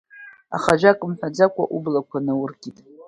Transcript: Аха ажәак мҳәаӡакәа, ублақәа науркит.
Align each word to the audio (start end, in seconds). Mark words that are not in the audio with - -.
Аха 0.55 0.71
ажәак 0.75 0.99
мҳәаӡакәа, 1.09 1.63
ублақәа 1.75 2.19
науркит. 2.25 2.77